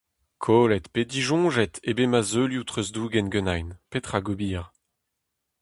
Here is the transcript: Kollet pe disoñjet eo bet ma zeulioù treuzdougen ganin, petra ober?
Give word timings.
Kollet 0.43 0.83
pe 0.93 1.01
disoñjet 1.11 1.73
eo 1.87 1.93
bet 1.97 2.09
ma 2.11 2.21
zeulioù 2.31 2.65
treuzdougen 2.67 3.27
ganin, 3.33 3.67
petra 3.91 4.19
ober? 4.31 4.63